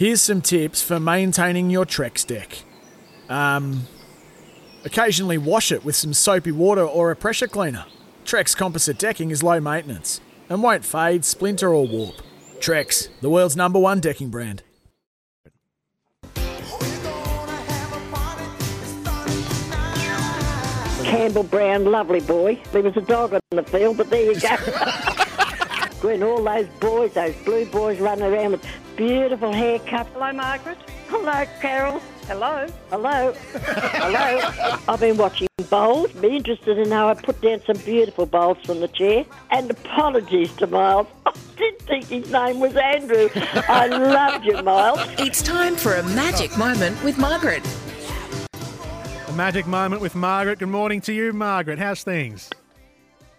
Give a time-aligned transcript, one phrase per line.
[0.00, 2.62] Here's some tips for maintaining your Trex deck.
[3.28, 3.82] Um,
[4.82, 7.84] occasionally wash it with some soapy water or a pressure cleaner.
[8.24, 12.14] Trex composite decking is low maintenance and won't fade, splinter, or warp.
[12.60, 14.62] Trex, the world's number one decking brand.
[21.04, 22.58] Campbell Brown, lovely boy.
[22.72, 24.48] There was a dog on the field, but there you go.
[26.00, 28.66] when all those boys, those blue boys running around with
[29.00, 30.06] beautiful haircut.
[30.08, 30.76] Hello, Margaret.
[31.08, 32.00] Hello, Carol.
[32.26, 32.66] Hello.
[32.90, 33.32] Hello.
[33.32, 34.78] Hello.
[34.88, 36.12] I've been watching bowls.
[36.12, 39.24] Be interested in how I put down some beautiful bowls from the chair.
[39.52, 41.06] And apologies to Miles.
[41.26, 43.30] I didn't think his name was Andrew.
[43.34, 45.00] I loved you, Miles.
[45.18, 47.66] It's time for a magic moment with Margaret.
[49.28, 50.58] A magic moment with Margaret.
[50.58, 51.78] Good morning to you, Margaret.
[51.78, 52.50] How's things?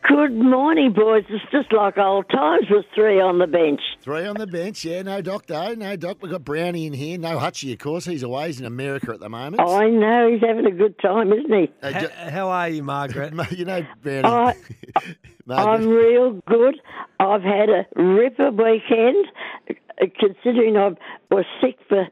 [0.08, 1.25] Good morning, boys.
[1.30, 3.81] It's just like old times with three on the bench.
[4.02, 5.04] Three on the bench, yeah.
[5.04, 5.74] No doc, though.
[5.76, 6.18] No doc.
[6.22, 7.18] We've got Brownie in here.
[7.20, 8.06] No Hutchie, of course.
[8.06, 8.48] He's away.
[8.48, 9.62] He's in America at the moment.
[9.62, 11.72] I know he's having a good time, isn't he?
[11.84, 13.34] Uh, H- ju- how are you, Margaret?
[13.52, 14.28] you know, Brownie.
[14.28, 14.56] I,
[15.46, 15.72] Margaret.
[15.72, 16.82] I'm real good.
[17.20, 19.28] I've had a ripper weekend.
[19.70, 19.74] Uh,
[20.20, 20.90] Considering I
[21.30, 22.08] was sick for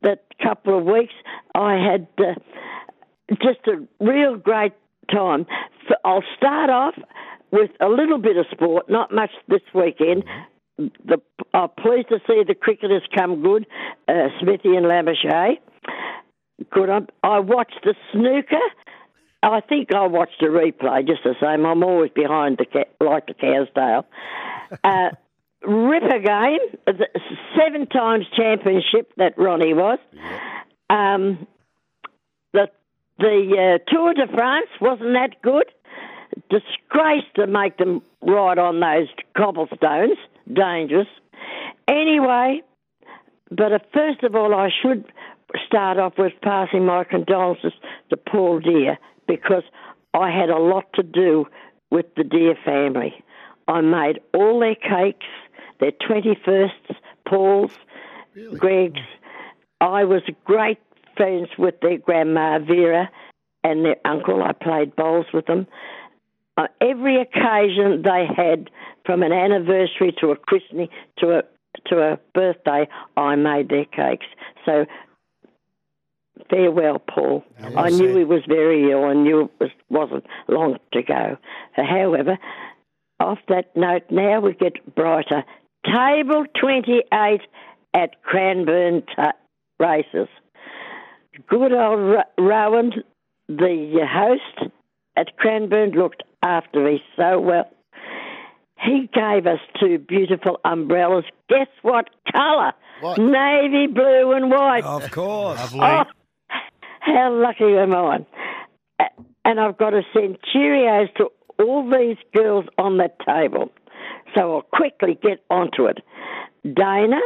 [0.00, 1.12] that couple of weeks,
[1.54, 2.32] I had uh,
[3.42, 4.72] just a real great
[5.12, 5.44] time.
[6.06, 6.94] I'll start off
[7.50, 10.24] with a little bit of sport, not much this weekend.
[10.78, 11.20] The,
[11.52, 13.66] I'm pleased to see the cricketers come good,
[14.08, 15.58] uh, Smithy and Labuschagne.
[16.70, 16.90] Good.
[16.90, 18.56] I, I watched the snooker.
[19.42, 21.66] I think I watched a replay just the same.
[21.66, 24.06] I'm always behind the cat, like the cow's tail.
[24.82, 25.10] Uh,
[25.66, 26.58] Ripper game,
[27.56, 29.98] seven times championship that Ronnie was.
[30.90, 31.46] Um,
[32.52, 32.68] the
[33.18, 35.66] the uh, Tour de France wasn't that good.
[36.50, 40.18] Disgrace to make them ride on those cobblestones.
[40.52, 41.08] Dangerous.
[41.88, 42.62] Anyway,
[43.50, 45.04] but uh, first of all, I should
[45.66, 47.72] start off with passing my condolences
[48.10, 49.62] to Paul Deer because
[50.12, 51.46] I had a lot to do
[51.90, 53.14] with the Deer family.
[53.68, 55.26] I made all their cakes,
[55.80, 57.72] their 21st, Paul's,
[58.58, 59.00] Greg's.
[59.80, 60.78] I was great
[61.16, 63.10] friends with their grandma Vera
[63.62, 64.42] and their uncle.
[64.42, 65.66] I played bowls with them.
[66.56, 68.70] Uh, every occasion they had,
[69.04, 70.88] from an anniversary to a christening
[71.18, 71.42] to a
[71.86, 74.26] to a birthday, I made their cakes.
[74.64, 74.86] So
[76.50, 77.44] farewell, Paul.
[77.76, 79.04] I knew he was very ill.
[79.04, 81.36] I knew it was, wasn't long to go.
[81.72, 82.38] However,
[83.20, 85.44] off that note, now we get brighter.
[85.84, 87.40] Table 28
[87.94, 89.32] at Cranbourne ta
[89.78, 90.28] Races.
[91.48, 92.92] Good old Ro- Rowan,
[93.48, 94.70] the host
[95.16, 97.68] at Cranbourne, looked after me so well.
[98.84, 101.24] He gave us two beautiful umbrellas.
[101.48, 102.72] Guess what colour?
[103.00, 103.18] What?
[103.18, 104.84] Navy blue and white.
[104.84, 105.58] Of course.
[105.74, 106.04] Oh,
[107.00, 108.26] how lucky am I?
[109.44, 111.28] And I've got to send Cheerios to
[111.58, 113.70] all these girls on that table.
[114.34, 115.98] So I'll quickly get onto it.
[116.64, 117.20] Dana,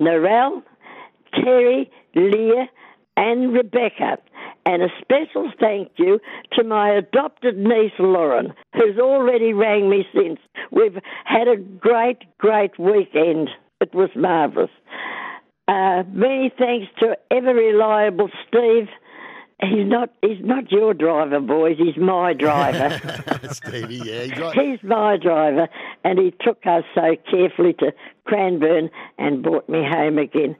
[0.00, 0.62] Narelle,
[1.34, 2.68] Terry, Leah,
[3.16, 4.18] and Rebecca.
[4.66, 6.18] And a special thank you
[6.54, 10.40] to my adopted niece Lauren, who's already rang me since.
[10.72, 13.48] We've had a great, great weekend.
[13.80, 14.70] It was marvellous.
[15.68, 18.88] Uh, many thanks to ever reliable Steve.
[19.62, 21.76] He's not he's not your driver, boys.
[21.78, 23.00] He's my driver.
[23.52, 24.22] Stevie, yeah.
[24.24, 24.54] He's right.
[24.54, 25.68] he's my driver,
[26.04, 27.92] and he took us so carefully to
[28.26, 30.56] Cranbourne and brought me home again.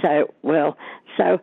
[0.00, 0.76] So well,
[1.16, 1.40] so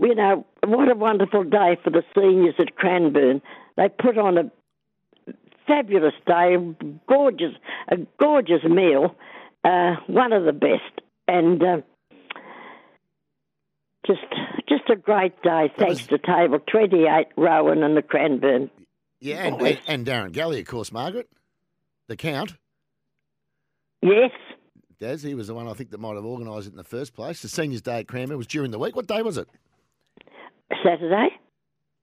[0.00, 3.42] you know what a wonderful day for the seniors at Cranbourne.
[3.76, 4.50] They put on a
[5.66, 6.56] fabulous day,
[7.08, 7.54] gorgeous,
[7.88, 9.14] a gorgeous meal,
[9.64, 11.62] uh, one of the best, and.
[11.62, 11.76] Uh,
[14.04, 14.18] just,
[14.68, 15.72] just a great day.
[15.78, 18.68] Thanks to Table Twenty Eight, Rowan, and the Cranbourne.
[19.20, 21.28] Yeah, and, and, and Darren Galley, of course, Margaret.
[22.08, 22.54] The Count.
[24.02, 24.32] Yes,
[25.02, 27.12] Daz, he was the one I think that might have organised it in the first
[27.12, 27.42] place.
[27.42, 28.94] The seniors' day at Cranbourne was during the week.
[28.94, 29.48] What day was it?
[30.84, 31.28] Saturday.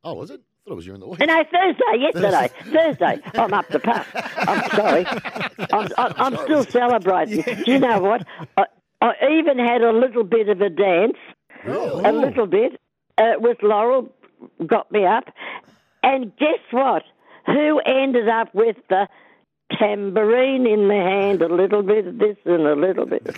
[0.04, 0.42] Oh, was it?
[0.42, 1.20] I thought it was during the week.
[1.20, 2.50] No, Thursday, yesterday.
[2.72, 3.22] Thursday.
[3.40, 4.06] I'm up to par.
[4.38, 5.06] I'm sorry.
[5.74, 7.42] I'm, I'm, I'm still celebrating.
[7.42, 8.26] Do you know what?
[8.58, 8.66] I,
[9.02, 11.18] I even had a little bit of a dance,
[11.66, 12.80] a little bit,
[13.18, 14.10] uh, with Laurel,
[14.66, 15.26] got me up.
[16.04, 17.04] And guess what?
[17.48, 19.08] Who ended up with the
[19.78, 23.36] tambourine in the hand, a little bit of this and a little bit of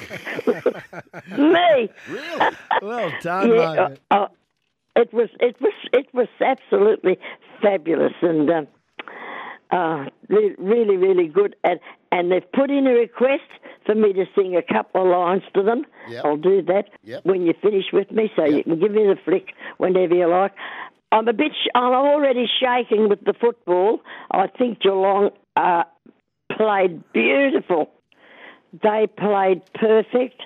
[1.37, 1.89] Me.
[2.09, 2.55] Really?
[2.81, 4.31] Well done, Yeah, Margaret.
[4.95, 7.17] Uh, uh, it was it was it was absolutely
[7.61, 8.67] fabulous and um,
[9.71, 11.55] uh, really really good.
[11.63, 11.79] And
[12.11, 13.43] and they've put in a request
[13.85, 15.85] for me to sing a couple of lines to them.
[16.09, 16.25] Yep.
[16.25, 17.25] I'll do that Yep.
[17.25, 20.53] when you finish with me, so you can give me the flick whenever you like.
[21.11, 21.51] I'm a bit.
[21.53, 24.01] Sh- I'm already shaking with the football.
[24.31, 25.83] I think Geelong uh,
[26.55, 27.89] played beautiful.
[28.81, 30.41] They played perfect.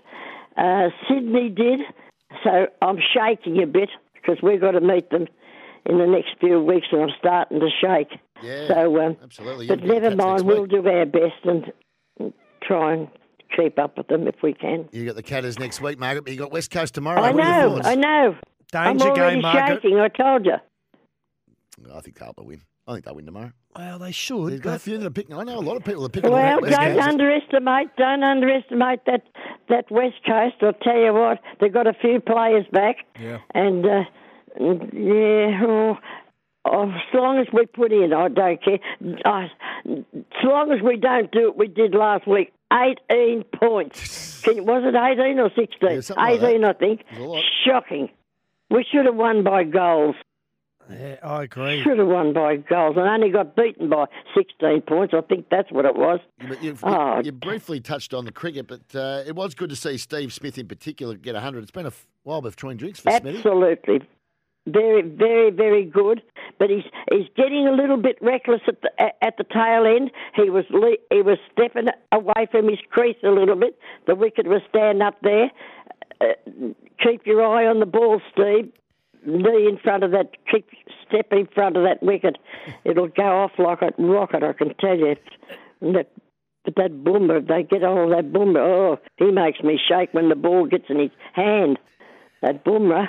[0.58, 1.82] Uh, Sydney did.
[2.44, 3.90] So I'm shaking a bit
[4.25, 5.27] because we've got to meet them
[5.86, 8.19] in the next few weeks, and I'm starting to shake.
[8.44, 9.68] Yeah, So, um, absolutely.
[9.68, 10.44] but You'll never mind.
[10.45, 11.72] We'll do our best and
[12.19, 12.33] and
[12.63, 13.07] try and
[13.56, 14.89] keep up with them if we can.
[14.92, 17.22] You got the Catters next week, Margaret, but you got West Coast tomorrow.
[17.22, 17.81] I What are your know.
[17.89, 18.36] I know.
[18.72, 19.81] Danger I'm already game, Margaret.
[19.83, 20.00] shaking.
[20.00, 20.56] I told you.
[21.94, 22.62] I think they'll win.
[22.88, 23.51] I think they'll win tomorrow.
[23.75, 24.62] Well, they There's should.
[24.62, 25.36] got a few that are picking.
[25.36, 26.31] I know a lot of people are picking.
[26.31, 27.95] Well, don't underestimate.
[27.98, 29.24] Don't underestimate that
[29.70, 30.56] that West Coast.
[30.62, 32.98] I'll tell you what, they've got a few players back.
[33.20, 33.40] Yeah.
[33.54, 34.04] And uh,
[34.60, 35.98] yeah, oh,
[36.66, 38.80] oh, as long as we put in, I don't care.
[39.26, 39.50] As
[40.44, 42.52] long as we don't do what we did last week.
[42.74, 44.42] 18 points.
[44.44, 45.70] Can, was it 18 or 16?
[45.82, 46.64] Yeah, something like 18.
[46.64, 47.02] I think.
[47.12, 47.44] It was a lot.
[47.66, 48.10] Shocking.
[48.70, 50.16] We should have won by goals.
[50.92, 51.82] Yeah, I agree.
[51.84, 54.06] Should have won by goals and only got beaten by
[54.36, 55.14] 16 points.
[55.18, 56.20] I think that's what it was.
[56.42, 57.22] You, you've, Oh.
[57.24, 60.58] you briefly touched on the cricket, but uh, it was good to see Steve Smith
[60.58, 61.64] in particular get 100.
[61.64, 61.94] It's been a
[62.24, 63.38] while between drinks for Smithy.
[63.38, 64.02] Absolutely.
[64.68, 66.24] Very, very, very good.
[66.58, 70.10] But he's he's getting a little bit reckless at the at- at the tail end.
[70.36, 73.78] He was le- he was stepping away from his crease a little bit.
[74.08, 75.52] The wicket was stand up there.
[76.22, 76.26] Uh,
[77.04, 78.72] keep your eye on the ball, Steve.
[79.25, 80.31] Knee in front of that.
[80.51, 80.68] Keep
[81.07, 82.38] step in front of that wicket.
[82.83, 84.44] It'll go off like a rocket.
[84.44, 85.16] I can tell you.
[85.81, 86.12] And that,
[86.63, 88.60] but that boomer, they get all that boomer.
[88.60, 91.77] Oh, he makes me shake when the ball gets in his hand.
[92.42, 93.07] That boomer.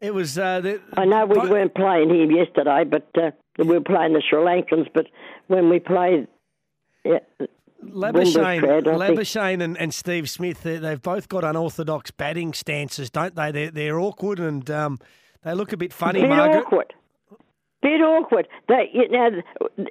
[0.00, 0.38] It was.
[0.38, 4.22] Uh, the, I know we weren't playing him yesterday, but uh, we were playing the
[4.28, 4.88] Sri Lankans.
[4.92, 5.06] But
[5.46, 6.26] when we played,
[7.04, 7.20] yeah,
[7.84, 13.34] Labuschagne, crowd, Labuschagne and, and Steve Smith, they, they've both got unorthodox batting stances, don't
[13.34, 13.50] they?
[13.50, 14.98] They're, they're awkward and um,
[15.44, 16.64] they look a bit funny, bit Margaret.
[16.66, 16.94] awkward.
[17.82, 18.48] Bit awkward.
[18.68, 19.42] They, you know,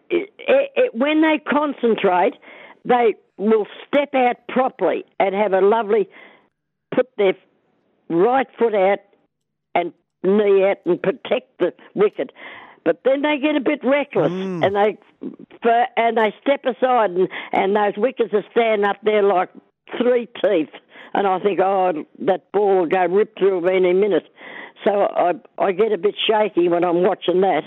[0.09, 2.33] it, it, when they concentrate,
[2.85, 6.07] they will step out properly and have a lovely
[6.93, 7.33] put their
[8.09, 8.99] right foot out
[9.75, 9.93] and
[10.23, 12.31] knee out and protect the wicket.
[12.83, 14.65] But then they get a bit reckless mm.
[14.65, 14.97] and they
[15.61, 19.49] for, and they step aside and, and those wickets are standing up there like
[19.97, 20.69] three teeth.
[21.13, 24.27] And I think, oh, that ball will go rip through me any minute.
[24.83, 27.63] So I I get a bit shaky when I'm watching that.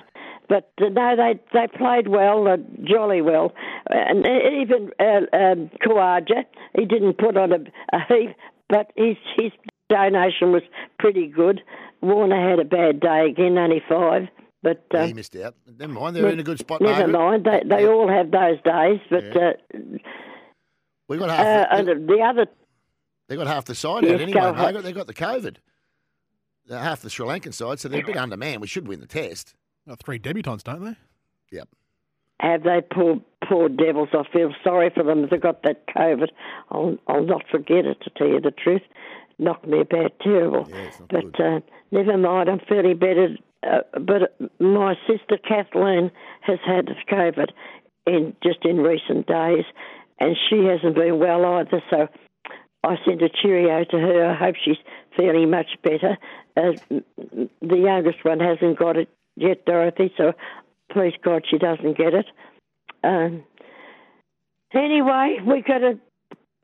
[0.49, 3.53] But uh, no, they they played well, uh, jolly well,
[3.89, 6.45] and even uh, um, Khawaja,
[6.79, 7.59] he didn't put on a,
[7.93, 8.37] a heap,
[8.69, 9.53] but his his
[9.89, 10.63] donation was
[10.99, 11.63] pretty good.
[12.03, 14.25] Warner had a bad day again, only five,
[14.63, 15.55] but Yeah, um, he missed out.
[15.79, 16.83] Never mind, they're in a good spot.
[16.83, 17.19] never Margaret.
[17.19, 17.45] mind.
[17.47, 17.89] They they Yeah.
[17.89, 19.53] all have those days, but Yeah.
[19.75, 19.99] uh,
[21.09, 21.67] We got uh, half.
[21.71, 22.47] and they, the other
[23.29, 24.57] they got half the side out anyway, go ahead.
[24.57, 24.83] Margaret.
[24.83, 25.57] They got the COVID.
[26.71, 28.61] Half the Sri Lankan side, so they're a bit undermanned.
[28.61, 29.55] We should win the test.
[29.87, 30.97] Got three debutants, don't they?
[31.51, 31.69] Yep.
[32.41, 34.09] Have they poor poor devils?
[34.13, 35.29] I feel sorry for them.
[35.31, 36.29] They got that COVID.
[36.71, 38.83] I'll I'll not forget it to tell you the truth.
[39.39, 40.67] Knocked me about terrible.
[40.69, 42.49] Yeah, it's not but uh, never mind.
[42.49, 43.37] I'm fairly better.
[43.63, 46.11] Uh, but my sister Kathleen
[46.43, 47.51] has had COVID
[48.07, 49.65] in just in recent days,
[50.21, 51.83] and she hasn't been well either.
[51.91, 52.09] So
[52.85, 54.31] I sent a cheerio to her.
[54.31, 54.77] I hope she's
[55.17, 56.17] feeling much better.
[56.57, 56.73] Uh,
[57.61, 60.13] the youngest one hasn't got it yet, Dorothy.
[60.17, 60.33] So
[60.91, 62.27] please God she doesn't get it.
[63.03, 63.45] Um,
[64.73, 65.99] anyway, we've got to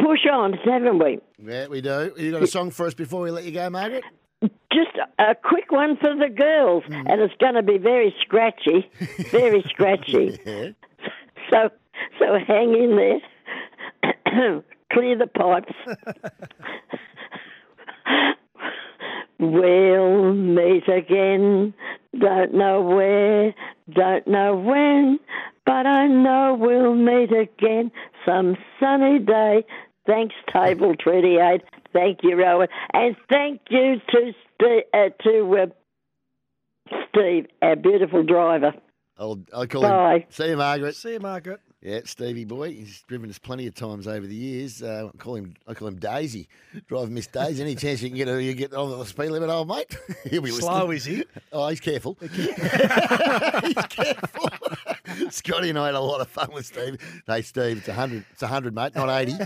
[0.00, 1.19] push on, haven't we?
[1.38, 2.12] Yeah, we do.
[2.16, 4.04] You got a song for us before we let you go, Margaret?
[4.73, 8.88] Just a quick one for the girls, and it's going to be very scratchy,
[9.30, 10.38] very scratchy.
[10.47, 10.69] Yeah.
[11.50, 11.71] So,
[12.19, 14.62] so hang in there.
[14.92, 15.73] Clear the pipes.
[19.40, 21.75] we'll meet again.
[22.18, 23.54] Don't know where,
[23.92, 25.18] don't know when,
[25.64, 27.90] but I know we'll meet again
[28.26, 29.64] some sunny day.
[30.06, 31.62] Thanks, Table 28.
[31.92, 32.68] Thank you, Rowan.
[32.92, 38.73] And thank you to, Steve, uh, to uh, Steve, our beautiful driver.
[39.18, 40.14] I'll, I'll call Bye.
[40.14, 40.25] him.
[40.30, 40.97] See you, Margaret.
[40.97, 41.61] See you, Margaret.
[41.82, 42.72] Yeah, Stevie boy.
[42.72, 44.82] He's driven us plenty of times over the years.
[44.82, 45.54] Uh, I call him.
[45.66, 46.46] I call him Daisy.
[46.88, 47.62] Driving Miss Daisy.
[47.62, 49.96] Any chance you can get you get on the speed limit, old mate?
[50.30, 51.20] He'll be Slow, listening.
[51.20, 51.40] is he?
[51.52, 52.18] Oh, he's careful.
[52.32, 52.46] he's
[53.88, 54.49] careful.
[55.31, 56.99] Scotty and I had a lot of fun with Steve.
[57.26, 58.25] Hey, Steve, it's hundred.
[58.33, 59.33] It's hundred, mate, not eighty.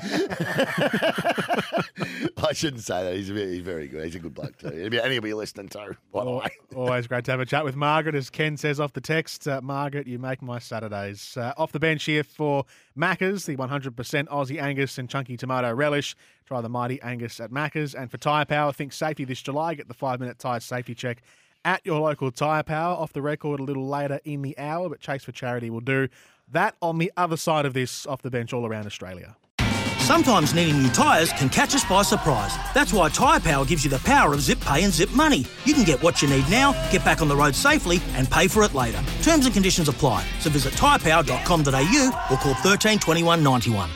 [2.36, 3.14] I shouldn't say that.
[3.14, 4.04] He's very, he's very good.
[4.04, 5.96] He's a good bloke too, and he'll be listening too.
[6.12, 6.48] By the way.
[6.76, 8.14] Always great to have a chat with Margaret.
[8.14, 11.36] As Ken says off the text, uh, Margaret, you make my Saturdays.
[11.36, 12.64] Uh, off the bench here for
[12.96, 13.94] Macca's, the 100%
[14.28, 16.16] Aussie Angus and chunky tomato relish.
[16.46, 17.94] Try the mighty Angus at Macca's.
[17.94, 19.74] And for Tyre Power, think safety this July.
[19.74, 21.22] Get the five minute tyre safety check
[21.64, 22.94] at your local Tyre Power.
[22.94, 26.08] Off the record a little later in the hour, but Chase for Charity will do
[26.50, 29.36] that on the other side of this, off the bench all around Australia.
[30.04, 32.54] Sometimes needing new tyres can catch us by surprise.
[32.74, 35.46] That's why Tyre Power gives you the power of zip pay and zip money.
[35.64, 38.46] You can get what you need now, get back on the road safely, and pay
[38.46, 39.02] for it later.
[39.22, 40.26] Terms and conditions apply.
[40.40, 43.90] So visit tyrepower.com.au or call 13 21 91.